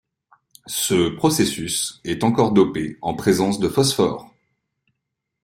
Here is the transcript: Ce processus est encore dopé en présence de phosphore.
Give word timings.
Ce 0.65 1.09
processus 1.09 2.01
est 2.05 2.23
encore 2.23 2.53
dopé 2.53 2.97
en 3.03 3.13
présence 3.13 3.59
de 3.59 3.69
phosphore. 3.69 4.33